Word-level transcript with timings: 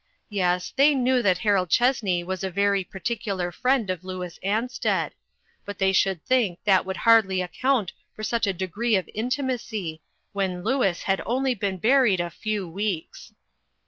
Yes, 0.31 0.73
they 0.75 0.95
knew 0.95 1.21
that 1.21 1.37
Harold 1.37 1.69
Chessney 1.69 2.23
was 2.23 2.43
a 2.43 2.49
very 2.49 2.83
particular 2.83 3.51
friend 3.51 3.87
of 3.91 4.03
Louis 4.03 4.39
Ansted; 4.43 5.11
but 5.63 5.77
they 5.77 5.91
should 5.91 6.25
think 6.25 6.57
that 6.63 6.87
would 6.87 6.97
hardly 6.97 7.39
account 7.39 7.91
for 8.15 8.23
such 8.23 8.47
a 8.47 8.51
degree 8.53 8.95
of 8.95 9.07
intimacy, 9.13 10.01
when 10.33 10.63
Louis 10.63 11.03
had 11.03 11.21
only 11.23 11.53
been 11.53 11.77
buried 11.77 12.19
a 12.19 12.31
few 12.31 12.67
weeks. 12.67 13.31